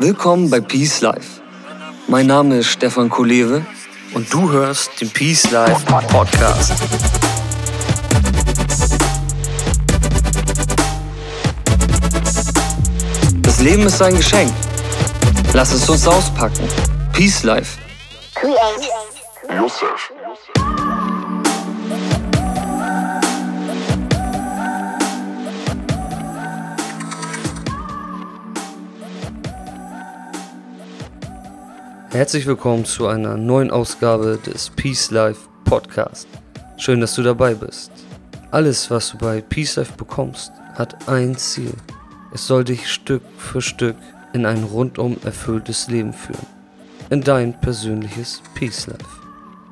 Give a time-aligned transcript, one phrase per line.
[0.00, 1.40] Willkommen bei Peace Life.
[2.08, 3.64] Mein Name ist Stefan Kolewe
[4.12, 6.72] und du hörst den Peace Life Podcast.
[13.42, 14.52] Das Leben ist ein Geschenk.
[15.52, 16.66] Lass es uns auspacken.
[17.12, 17.78] Peace Life.
[18.34, 18.90] Create
[32.14, 36.28] Herzlich willkommen zu einer neuen Ausgabe des Peace Life Podcast.
[36.76, 37.90] Schön, dass du dabei bist.
[38.52, 41.72] Alles, was du bei Peace Life bekommst, hat ein Ziel.
[42.32, 43.96] Es soll dich Stück für Stück
[44.32, 46.46] in ein rundum erfülltes Leben führen.
[47.10, 49.20] In dein persönliches Peace Life.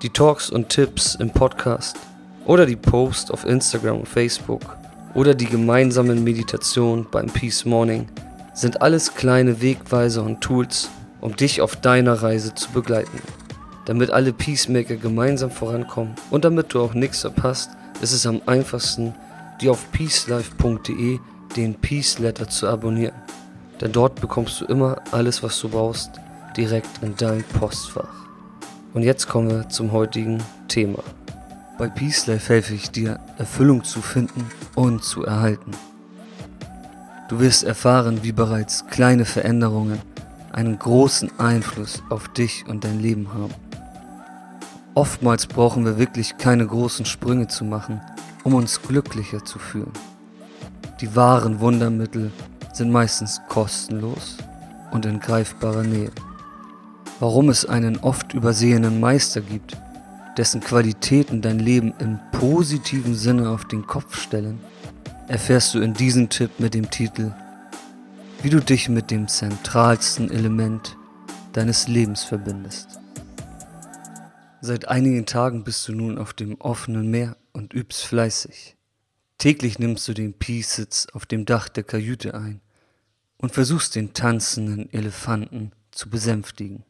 [0.02, 1.96] Die Talks und Tipps im Podcast
[2.44, 4.76] oder die Posts auf Instagram und Facebook
[5.14, 8.08] oder die gemeinsamen Meditationen beim Peace Morning
[8.52, 10.90] sind alles kleine Wegweiser und Tools,
[11.22, 13.22] um dich auf deiner Reise zu begleiten.
[13.86, 17.70] Damit alle Peacemaker gemeinsam vorankommen und damit du auch nichts verpasst,
[18.02, 19.14] ist es am einfachsten,
[19.60, 21.18] dir auf peacelife.de
[21.56, 23.14] den Peace Letter zu abonnieren.
[23.80, 26.10] Denn dort bekommst du immer alles, was du brauchst,
[26.56, 28.26] direkt in dein Postfach.
[28.94, 31.02] Und jetzt kommen wir zum heutigen Thema.
[31.78, 35.72] Bei Peace Life helfe ich dir, Erfüllung zu finden und zu erhalten.
[37.28, 40.00] Du wirst erfahren, wie bereits kleine Veränderungen
[40.52, 43.54] einen großen Einfluss auf dich und dein Leben haben.
[44.94, 48.00] Oftmals brauchen wir wirklich keine großen Sprünge zu machen,
[48.44, 49.92] um uns glücklicher zu fühlen.
[51.00, 52.30] Die wahren Wundermittel
[52.72, 54.36] sind meistens kostenlos
[54.92, 56.10] und in greifbarer Nähe.
[57.20, 59.76] Warum es einen oft übersehenen Meister gibt,
[60.36, 64.60] dessen Qualitäten dein Leben im positiven Sinne auf den Kopf stellen,
[65.28, 67.32] erfährst du in diesem Tipp mit dem Titel
[68.42, 70.96] wie du dich mit dem zentralsten Element
[71.52, 72.98] deines Lebens verbindest.
[74.60, 78.76] Seit einigen Tagen bist du nun auf dem offenen Meer und übst fleißig.
[79.38, 82.60] Täglich nimmst du den Peace-Sitz auf dem Dach der Kajüte ein
[83.38, 86.84] und versuchst den tanzenden Elefanten zu besänftigen.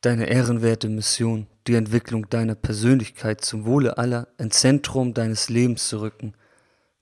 [0.00, 6.00] Deine ehrenwerte Mission, die Entwicklung deiner Persönlichkeit zum Wohle aller ins Zentrum deines Lebens zu
[6.00, 6.34] rücken,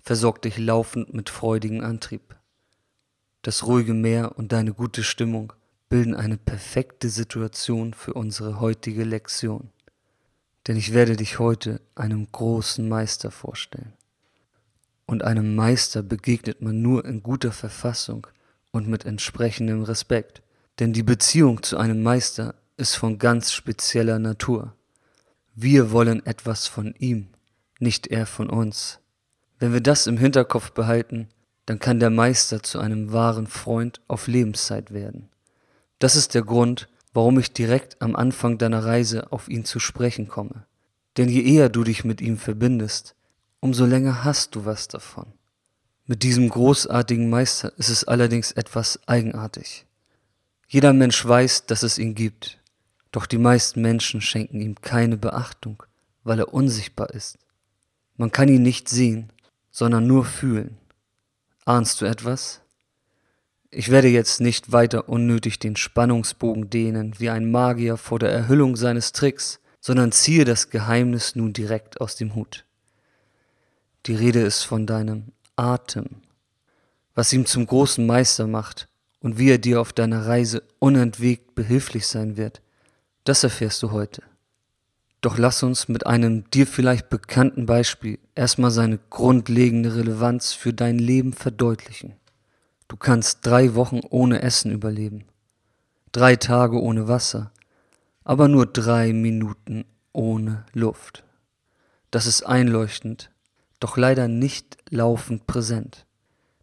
[0.03, 2.36] versorgt dich laufend mit freudigem Antrieb.
[3.47, 5.53] Das ruhige Meer und deine gute Stimmung
[5.89, 9.71] bilden eine perfekte Situation für unsere heutige Lektion.
[10.67, 13.93] Denn ich werde dich heute einem großen Meister vorstellen.
[15.07, 18.27] Und einem Meister begegnet man nur in guter Verfassung
[18.73, 20.43] und mit entsprechendem Respekt.
[20.81, 24.75] Denn die Beziehung zu einem Meister ist von ganz spezieller Natur.
[25.55, 27.29] Wir wollen etwas von ihm,
[27.79, 28.99] nicht er von uns.
[29.61, 31.29] Wenn wir das im Hinterkopf behalten,
[31.67, 35.29] dann kann der Meister zu einem wahren Freund auf Lebenszeit werden.
[35.99, 40.29] Das ist der Grund, warum ich direkt am Anfang deiner Reise auf ihn zu sprechen
[40.29, 40.67] komme.
[41.17, 43.15] Denn je eher du dich mit ihm verbindest,
[43.61, 45.27] umso länger hast du was davon.
[46.05, 49.87] Mit diesem großartigen Meister ist es allerdings etwas eigenartig.
[50.69, 52.61] Jeder Mensch weiß, dass es ihn gibt,
[53.11, 55.83] doch die meisten Menschen schenken ihm keine Beachtung,
[56.23, 57.39] weil er unsichtbar ist.
[58.17, 59.33] Man kann ihn nicht sehen,
[59.71, 60.77] sondern nur fühlen.
[61.67, 62.61] Ahnst du etwas?
[63.73, 68.77] Ich werde jetzt nicht weiter unnötig den Spannungsbogen dehnen wie ein Magier vor der Erhüllung
[68.77, 72.65] seines Tricks, sondern ziehe das Geheimnis nun direkt aus dem Hut.
[74.07, 76.07] Die Rede ist von deinem Atem,
[77.17, 78.87] was ihm zum großen Meister macht
[79.19, 82.63] und wie er dir auf deiner Reise unentwegt behilflich sein wird,
[83.25, 84.23] das erfährst du heute.
[85.21, 90.99] Doch lass uns mit einem dir vielleicht bekannten Beispiel erstmal seine grundlegende Relevanz für dein
[90.99, 92.15] Leben verdeutlichen.
[92.87, 95.25] Du kannst drei Wochen ohne Essen überleben,
[96.13, 97.51] drei Tage ohne Wasser,
[98.23, 101.25] aber nur drei Minuten ohne Luft.
[102.13, 103.31] Das ist einleuchtend,
[103.81, 106.07] doch leider nicht laufend präsent.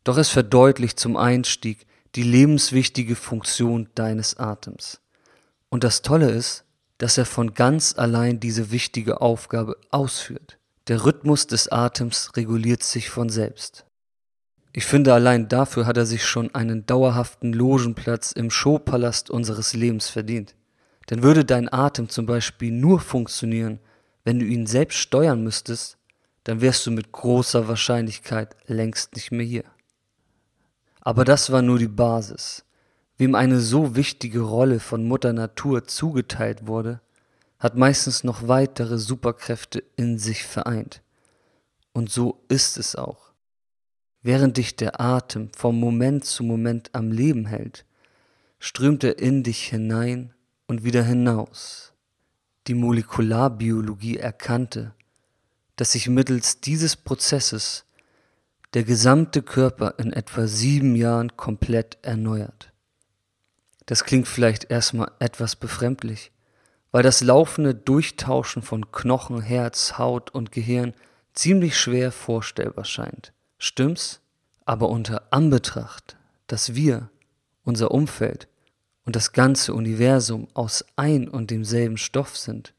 [0.06, 1.86] Doch es verdeutlicht zum Einstieg
[2.16, 5.02] die lebenswichtige Funktion deines Atems.
[5.70, 6.64] Und das Tolle ist,
[7.00, 10.58] dass er von ganz allein diese wichtige Aufgabe ausführt.
[10.90, 13.86] Der Rhythmus des Atems reguliert sich von selbst.
[14.74, 20.10] Ich finde, allein dafür hat er sich schon einen dauerhaften Logenplatz im Showpalast unseres Lebens
[20.10, 20.56] verdient.
[21.10, 23.80] Denn würde dein Atem zum Beispiel nur funktionieren,
[24.26, 25.98] wenn du ihn selbst steuern müsstest,
[26.44, 29.64] dann wärst du mit großer Wahrscheinlichkeit längst nicht mehr hier.
[31.00, 32.66] Aber das war nur die Basis.
[33.18, 37.00] Wem eine so wichtige Rolle von Mutter Natur zugeteilt wurde,
[37.64, 41.02] hat meistens noch weitere Superkräfte in sich vereint.
[41.94, 43.32] Und so ist es auch.
[44.22, 47.86] Während dich der Atem vom Moment zu Moment am Leben hält,
[48.60, 50.34] strömt er in dich hinein
[50.68, 51.94] und wieder hinaus.
[52.68, 54.94] Die Molekularbiologie erkannte,
[55.78, 57.86] dass sich mittels dieses Prozesses
[58.74, 62.74] der gesamte Körper in etwa sieben Jahren komplett erneuert.
[63.86, 66.33] Das klingt vielleicht erstmal etwas befremdlich,
[66.94, 70.94] weil das laufende Durchtauschen von Knochen, Herz, Haut und Gehirn
[71.34, 73.34] ziemlich schwer vorstellbar scheint.
[73.58, 74.22] Stimmt's?
[74.64, 77.10] Aber unter Anbetracht, dass wir,
[77.64, 78.48] unser Umfeld
[79.06, 82.76] und das ganze Universum aus ein und demselben Stoff sind,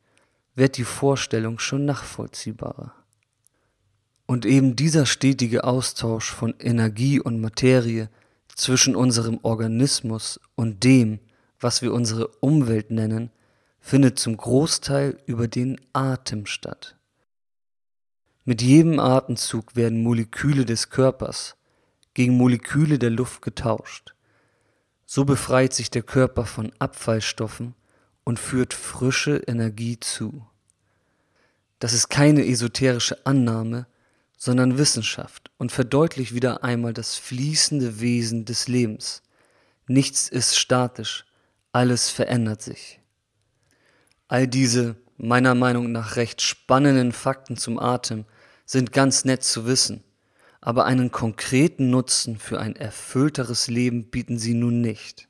[0.55, 2.95] wird die Vorstellung schon nachvollziehbarer.
[4.27, 8.09] Und eben dieser stetige Austausch von Energie und Materie
[8.55, 11.19] zwischen unserem Organismus und dem,
[11.59, 13.31] was wir unsere Umwelt nennen,
[13.85, 16.97] findet zum Großteil über den Atem statt.
[18.47, 21.57] Mit jedem Atemzug werden Moleküle des Körpers
[22.15, 24.15] gegen Moleküle der Luft getauscht.
[25.05, 27.75] So befreit sich der Körper von Abfallstoffen
[28.25, 30.47] und führt frische Energie zu.
[31.79, 33.87] Das ist keine esoterische Annahme,
[34.39, 39.23] sondern Wissenschaft und verdeutlicht wieder einmal das fließende Wesen des Lebens.
[39.87, 41.27] Nichts ist statisch,
[41.73, 43.04] alles verändert sich.
[44.29, 48.25] All diese meiner Meinung nach recht spannenden Fakten zum Atem
[48.65, 50.03] sind ganz nett zu wissen,
[50.61, 55.29] aber einen konkreten Nutzen für ein erfüllteres Leben bieten sie nun nicht.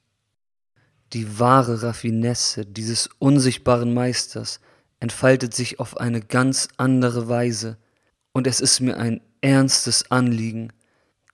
[1.13, 4.61] Die wahre Raffinesse dieses unsichtbaren Meisters
[5.01, 7.77] entfaltet sich auf eine ganz andere Weise,
[8.33, 10.73] und es ist mir ein ernstes Anliegen,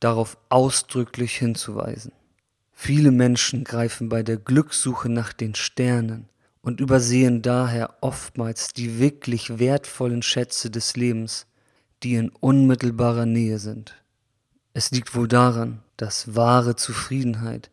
[0.00, 2.12] darauf ausdrücklich hinzuweisen.
[2.72, 6.29] Viele Menschen greifen bei der Glückssuche nach den Sternen
[6.62, 11.46] und übersehen daher oftmals die wirklich wertvollen Schätze des Lebens,
[12.02, 13.94] die in unmittelbarer Nähe sind.
[14.72, 17.70] Es liegt wohl daran, dass wahre Zufriedenheit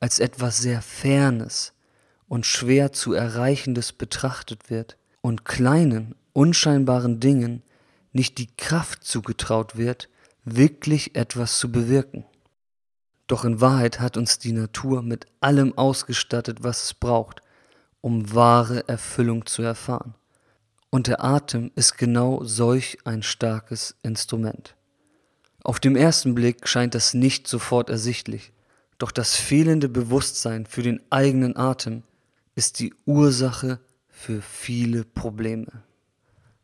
[0.00, 1.72] als etwas sehr Fernes
[2.28, 7.62] und schwer zu Erreichendes betrachtet wird und kleinen, unscheinbaren Dingen
[8.12, 10.08] nicht die Kraft zugetraut wird,
[10.44, 12.24] wirklich etwas zu bewirken.
[13.26, 17.42] Doch in Wahrheit hat uns die Natur mit allem ausgestattet, was es braucht,
[18.00, 20.14] um wahre Erfüllung zu erfahren.
[20.90, 24.74] Und der Atem ist genau solch ein starkes Instrument.
[25.62, 28.52] Auf dem ersten Blick scheint das nicht sofort ersichtlich,
[28.96, 32.02] doch das fehlende Bewusstsein für den eigenen Atem
[32.54, 35.84] ist die Ursache für viele Probleme.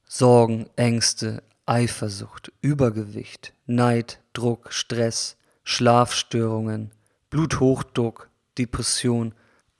[0.07, 6.91] Sorgen, Ängste, Eifersucht, Übergewicht, Neid, Druck, Stress, Schlafstörungen,
[7.31, 8.29] Bluthochdruck,
[8.59, 9.35] Depression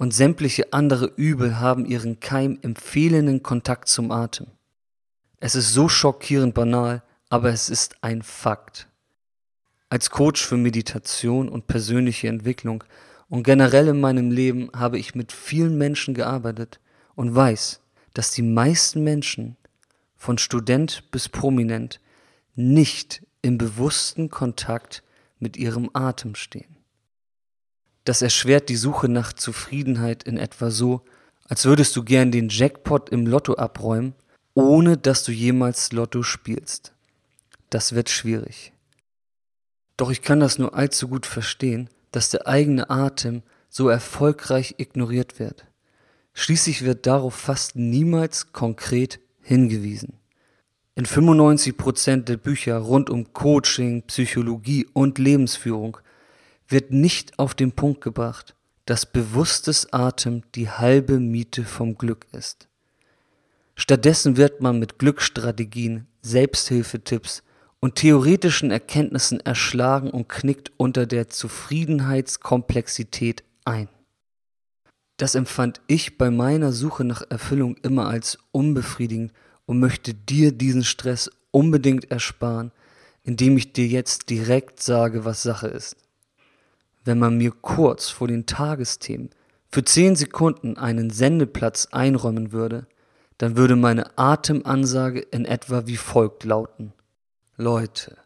[0.05, 4.49] und sämtliche andere Übel haben ihren Keim im fehlenden Kontakt zum Atem.
[5.41, 8.87] Es ist so schockierend banal, aber es ist ein Fakt.
[9.89, 12.85] Als Coach für Meditation und persönliche Entwicklung
[13.31, 16.81] und generell in meinem Leben habe ich mit vielen Menschen gearbeitet
[17.15, 17.81] und weiß,
[18.13, 19.57] dass die meisten Menschen,
[20.19, 21.99] von Student bis Prominent,
[22.57, 25.03] nicht im bewussten Kontakt
[25.39, 26.74] mit ihrem Atem stehen.
[28.05, 31.03] Das erschwert die Suche nach Zufriedenheit in etwa so,
[31.49, 34.15] als würdest du gern den Jackpot im Lotto abräumen,
[34.55, 36.93] ohne dass du jemals Lotto spielst.
[37.71, 38.73] Das wird schwierig.
[39.97, 45.39] Doch ich kann das nur allzu gut verstehen, dass der eigene Atem so erfolgreich ignoriert
[45.39, 45.67] wird.
[46.33, 50.19] Schließlich wird darauf fast niemals konkret hingewiesen.
[50.97, 55.99] In 95 Prozent der Bücher rund um Coaching, Psychologie und Lebensführung
[56.69, 58.55] wird nicht auf den Punkt gebracht,
[58.87, 62.69] dass bewusstes Atem die halbe Miete vom Glück ist.
[63.77, 67.43] Stattdessen wird man mit Glücksstrategien, Selbsthilfetipps
[67.81, 73.89] und theoretischen Erkenntnissen erschlagen und knickt unter der Zufriedenheitskomplexität ein.
[75.17, 79.33] Das empfand ich bei meiner Suche nach Erfüllung immer als unbefriedigend
[79.67, 82.71] und möchte dir diesen Stress unbedingt ersparen,
[83.23, 85.97] indem ich dir jetzt direkt sage, was Sache ist
[87.05, 89.31] wenn man mir kurz vor den Tagesthemen
[89.71, 92.87] für zehn Sekunden einen Sendeplatz einräumen würde,
[93.39, 96.93] dann würde meine Atemansage in etwa wie folgt lauten.
[97.57, 98.17] Leute,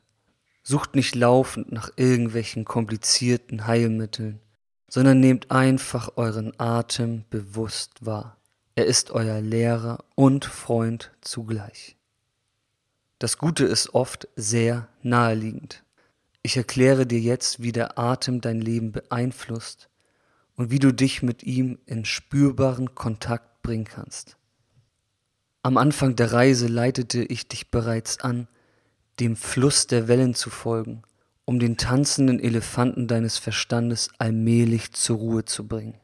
[0.62, 4.40] sucht nicht laufend nach irgendwelchen komplizierten Heilmitteln,
[4.88, 8.36] sondern nehmt einfach euren Atem bewusst wahr.
[8.74, 11.96] Er ist euer Lehrer und Freund zugleich.
[13.18, 15.82] Das Gute ist oft sehr naheliegend.
[16.42, 19.88] Ich erkläre dir jetzt, wie der Atem dein Leben beeinflusst
[20.54, 24.36] und wie du dich mit ihm in spürbaren Kontakt bringen kannst.
[25.62, 28.48] Am Anfang der Reise leitete ich dich bereits an,
[29.20, 31.02] dem Fluss der Wellen zu folgen,
[31.44, 35.98] um den tanzenden Elefanten deines Verstandes allmählich zur Ruhe zu bringen.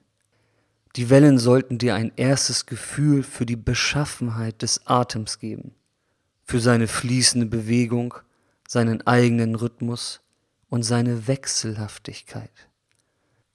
[0.96, 5.74] Die Wellen sollten dir ein erstes Gefühl für die Beschaffenheit des Atems geben,
[6.44, 8.14] für seine fließende Bewegung,
[8.68, 10.20] seinen eigenen Rhythmus
[10.68, 12.68] und seine Wechselhaftigkeit.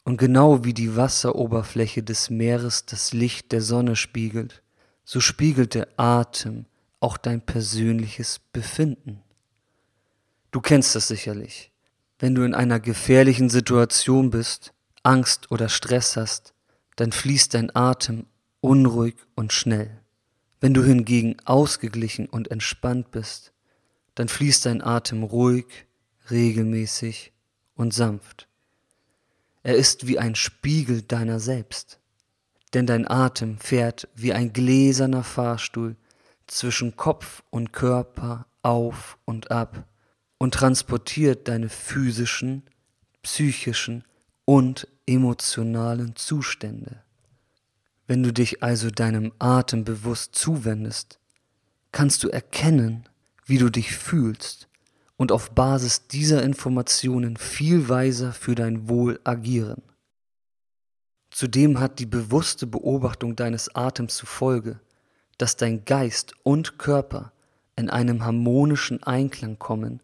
[0.03, 4.63] Und genau wie die Wasseroberfläche des Meeres das Licht der Sonne spiegelt,
[5.03, 6.65] so spiegelt der Atem
[6.99, 9.21] auch dein persönliches Befinden.
[10.51, 11.71] Du kennst das sicherlich.
[12.17, 14.73] Wenn du in einer gefährlichen Situation bist,
[15.03, 16.53] Angst oder Stress hast,
[16.95, 18.25] dann fließt dein Atem
[18.61, 20.01] unruhig und schnell.
[20.59, 23.53] Wenn du hingegen ausgeglichen und entspannt bist,
[24.15, 25.87] dann fließt dein Atem ruhig,
[26.31, 27.31] regelmäßig
[27.75, 28.47] und sanft.
[29.63, 31.99] Er ist wie ein Spiegel deiner selbst,
[32.73, 35.95] denn dein Atem fährt wie ein gläserner Fahrstuhl
[36.47, 39.85] zwischen Kopf und Körper auf und ab
[40.37, 42.63] und transportiert deine physischen,
[43.21, 44.03] psychischen
[44.45, 47.03] und emotionalen Zustände.
[48.07, 51.19] Wenn du dich also deinem Atem bewusst zuwendest,
[51.91, 53.07] kannst du erkennen,
[53.45, 54.68] wie du dich fühlst
[55.19, 59.81] und auf Basis dieser Informationen viel weiser für dein Wohl agieren.
[61.29, 64.79] Zudem hat die bewusste Beobachtung deines Atems zur Folge,
[65.37, 67.33] dass dein Geist und Körper
[67.75, 69.99] in einem harmonischen Einklang kommen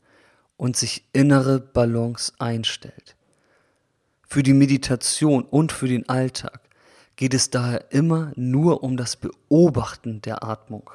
[0.58, 3.16] und sich innere Balance einstellt.
[4.28, 6.60] Für die Meditation und für den Alltag
[7.16, 10.92] geht es daher immer nur um das Beobachten der Atmung.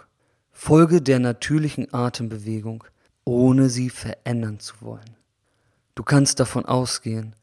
[0.52, 2.84] Folge der natürlichen Atembewegung,
[3.30, 5.16] ohne sie verändern zu wollen.
[5.94, 7.37] Du kannst davon ausgehen,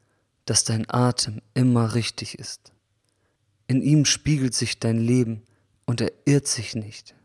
[0.43, 2.73] dass dein Atem immer richtig ist.
[3.67, 5.43] In ihm spiegelt sich dein Leben
[5.85, 7.15] und er irrt sich nicht.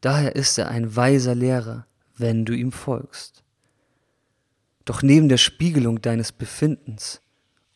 [0.00, 3.44] Daher ist er ein weiser Lehrer, wenn du ihm folgst.
[4.84, 7.20] Doch neben der Spiegelung deines Befindens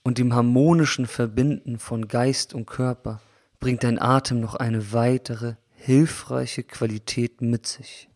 [0.03, 3.21] und dem harmonischen Verbinden von Geist und Körper
[3.61, 8.09] bringt dein Atem noch eine weitere hilfreiche Qualität mit sich.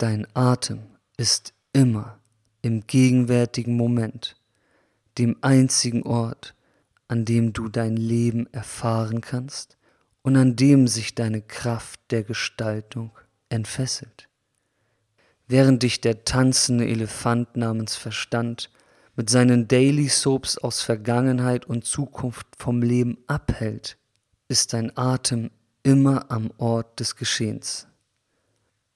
[0.00, 0.80] Dein Atem
[1.18, 2.18] ist immer
[2.62, 4.34] im gegenwärtigen Moment,
[5.18, 6.54] dem einzigen Ort,
[7.06, 9.76] an dem du dein Leben erfahren kannst
[10.22, 13.10] und an dem sich deine Kraft der Gestaltung
[13.50, 14.30] entfesselt.
[15.48, 18.70] Während dich der tanzende Elefant namens Verstand
[19.16, 23.98] mit seinen Daily Soaps aus Vergangenheit und Zukunft vom Leben abhält,
[24.48, 25.50] ist dein Atem
[25.82, 27.86] immer am Ort des Geschehens.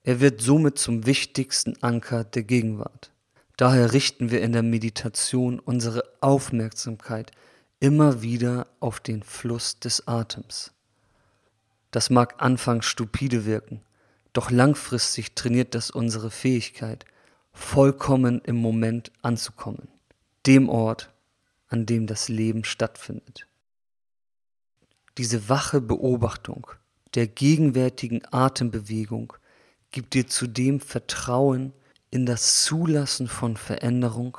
[0.04, 3.10] Er wird somit zum wichtigsten Anker der Gegenwart.
[3.56, 7.32] Daher richten wir in der Meditation unsere Aufmerksamkeit
[7.80, 10.72] immer wieder auf den Fluss des Atems.
[11.90, 13.80] Das mag anfangs stupide wirken,
[14.34, 17.06] doch langfristig trainiert das unsere Fähigkeit,
[17.52, 19.88] vollkommen im Moment anzukommen,
[20.44, 21.14] dem Ort,
[21.68, 23.46] an dem das Leben stattfindet.
[25.16, 26.66] Diese wache Beobachtung
[27.14, 29.34] der gegenwärtigen Atembewegung
[29.94, 31.72] gibt dir zudem Vertrauen
[32.10, 34.36] in das Zulassen von Veränderung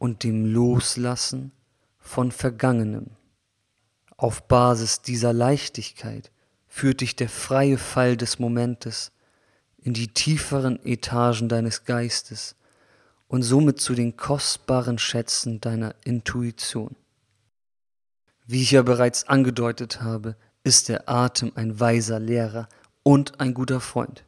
[0.00, 1.52] und dem Loslassen
[2.00, 3.06] von Vergangenem.
[4.16, 6.32] Auf Basis dieser Leichtigkeit
[6.66, 9.12] führt dich der freie Fall des Momentes
[9.76, 12.56] in die tieferen Etagen deines Geistes
[13.28, 16.96] und somit zu den kostbaren Schätzen deiner Intuition.
[18.46, 22.68] Wie ich ja bereits angedeutet habe, ist der Atem ein weiser Lehrer
[23.04, 24.24] und ein guter Freund.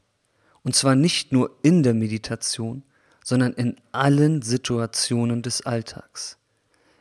[0.62, 2.82] Und zwar nicht nur in der Meditation,
[3.24, 6.38] sondern in allen Situationen des Alltags.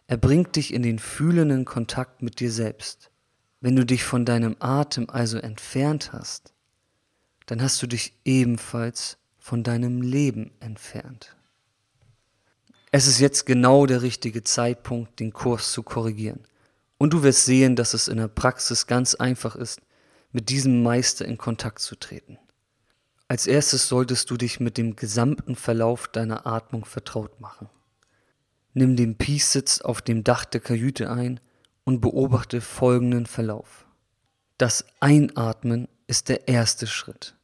[0.07, 3.11] Er bringt dich in den fühlenden Kontakt mit dir selbst.
[3.61, 6.53] Wenn du dich von deinem Atem also entfernt hast,
[7.45, 11.35] dann hast du dich ebenfalls von deinem Leben entfernt.
[12.91, 16.41] Es ist jetzt genau der richtige Zeitpunkt, den Kurs zu korrigieren.
[16.97, 19.81] Und du wirst sehen, dass es in der Praxis ganz einfach ist,
[20.31, 22.37] mit diesem Meister in Kontakt zu treten.
[23.29, 27.69] Als erstes solltest du dich mit dem gesamten Verlauf deiner Atmung vertraut machen.
[28.73, 31.39] Nimm den Peace-Sitz auf dem Dach der Kajüte ein
[31.85, 33.85] und beobachte folgenden Verlauf.
[34.57, 37.35] Das Einatmen ist der erste Schritt.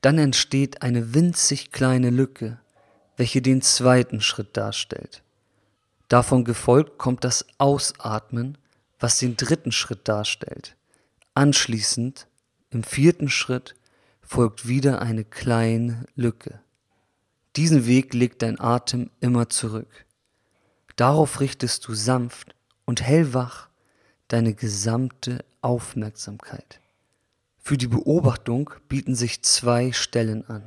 [0.00, 2.58] Dann entsteht eine winzig kleine Lücke,
[3.16, 5.22] welche den zweiten Schritt darstellt.
[6.08, 8.58] Davon gefolgt kommt das Ausatmen
[9.04, 10.76] was den dritten Schritt darstellt.
[11.34, 12.26] Anschließend,
[12.70, 13.74] im vierten Schritt,
[14.24, 16.60] folgt wieder eine kleine Lücke.
[17.56, 20.06] Diesen Weg legt dein Atem immer zurück.
[20.96, 22.54] Darauf richtest du sanft
[22.84, 23.68] und hellwach
[24.28, 26.80] deine gesamte Aufmerksamkeit.
[27.58, 30.62] Für die Beobachtung bieten sich zwei Stellen an.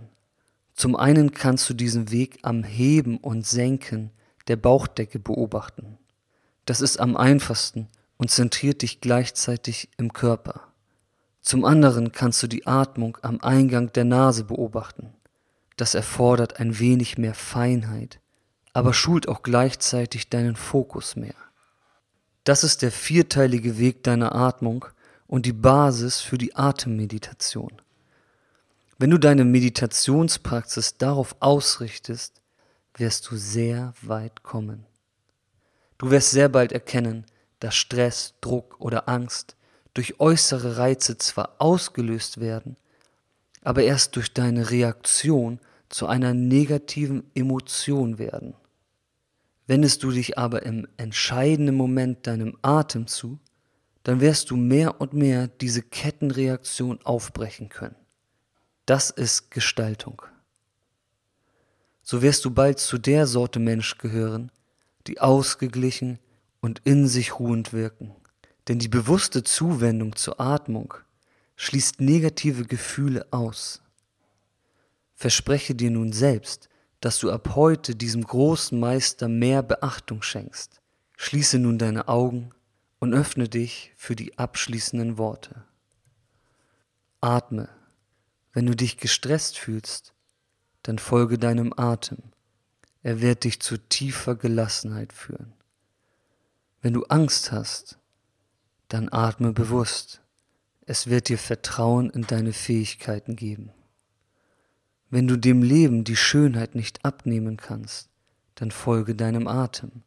[0.74, 4.12] Zum einen kannst du diesen Weg am Heben und Senken
[4.48, 5.98] der Bauchdecke beobachten.
[6.66, 7.88] Das ist am einfachsten,
[8.18, 10.67] und zentriert dich gleichzeitig im Körper.
[11.48, 15.13] Zum anderen kannst du die Atmung am Eingang der Nase beobachten.
[15.77, 18.20] Das erfordert ein wenig mehr Feinheit,
[18.74, 21.36] aber schult auch gleichzeitig deinen Fokus mehr.
[22.44, 24.88] Das ist der vierteilige Weg deiner Atmung
[25.25, 27.82] und die Basis für die Atemmeditation.
[28.98, 32.42] Wenn du deine Meditationspraxis darauf ausrichtest,
[32.98, 34.86] wirst du sehr weit kommen.
[35.98, 37.25] Du wirst sehr bald erkennen,
[37.62, 39.56] dass Stress, Druck oder Angst
[39.98, 42.77] durch äußere Reize zwar ausgelöst werden,
[43.63, 48.54] aber erst durch deine Reaktion zu einer negativen Emotion werden.
[49.66, 53.39] Wendest du dich aber im entscheidenden Moment deinem Atem zu,
[54.04, 57.96] dann wirst du mehr und mehr diese Kettenreaktion aufbrechen können.
[58.86, 60.22] Das ist Gestaltung.
[62.04, 64.51] So wirst du bald zu der Sorte Mensch gehören,
[65.08, 66.20] die ausgeglichen
[66.62, 68.16] und in sich ruhend wirken.
[68.68, 70.94] Denn die bewusste Zuwendung zur Atmung
[71.56, 73.82] schließt negative Gefühle aus.
[75.16, 76.70] Verspreche dir nun selbst,
[77.00, 80.82] dass du ab heute diesem großen Meister mehr Beachtung schenkst.
[81.16, 82.52] Schließe nun deine Augen
[83.00, 85.64] und öffne dich für die abschließenden Worte.
[87.22, 87.70] Atme.
[88.54, 90.14] Wenn du dich gestresst fühlst,
[90.84, 92.18] dann folge deinem Atem.
[93.04, 95.54] Er wird dich zu tiefer Gelassenheit führen.
[96.82, 98.00] Wenn du Angst hast,
[98.88, 100.22] dann atme bewusst.
[100.86, 103.72] Es wird dir Vertrauen in deine Fähigkeiten geben.
[105.10, 108.10] Wenn du dem Leben die Schönheit nicht abnehmen kannst,
[108.56, 110.03] dann folge deinem Atem.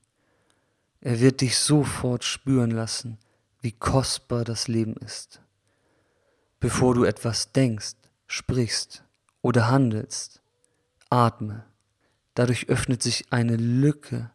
[1.01, 3.19] Er wird dich sofort spüren lassen,
[3.63, 5.41] wie kostbar das Leben ist.
[6.59, 7.97] Bevor du etwas denkst,
[8.27, 9.05] sprichst
[9.41, 10.43] oder handelst,
[11.09, 11.65] atme.
[12.35, 14.31] Dadurch öffnet sich eine Lücke,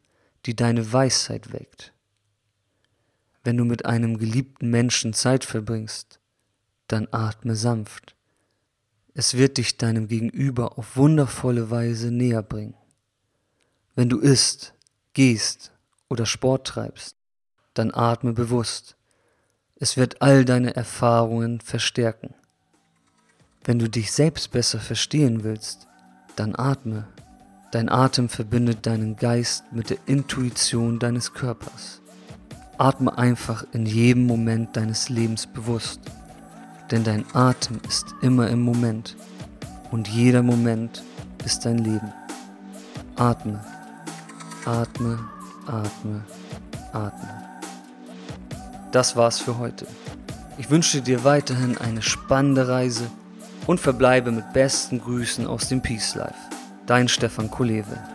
[0.46, 1.94] die deine Weisheit weckt.
[3.46, 6.20] Wenn du mit einem geliebten Menschen Zeit verbringst,
[6.88, 8.16] dann atme sanft.
[9.14, 12.74] Es wird dich deinem Gegenüber auf wundervolle Weise näher bringen.
[13.94, 14.74] Wenn du isst,
[15.14, 15.72] gehst
[16.10, 17.18] oder Sport treibst,
[17.76, 18.98] dann atme bewusst.
[19.76, 22.34] Es wird all deine Erfahrungen verstärken.
[23.64, 25.88] Wenn du dich selbst besser verstehen willst,
[26.36, 27.08] dann atme.
[27.72, 32.02] Dein Atem verbindet deinen Geist mit der Intuition deines Körpers.
[32.78, 36.02] Atme einfach in jedem Moment deines Lebens bewusst
[36.92, 39.16] denn dein Atem ist immer im Moment
[39.92, 41.04] und jeder Moment
[41.44, 42.14] ist dein Leben.
[43.16, 43.64] Atme,
[44.66, 45.20] atme,
[45.66, 46.22] atme,
[46.92, 47.30] atme.
[48.92, 49.88] Das war's für heute.
[50.58, 53.10] Ich wünsche dir weiterhin eine spannende Reise
[53.68, 56.36] und verbleibe mit besten Grüßen aus dem Peace Life.
[56.86, 58.15] Dein Stefan Kulewe.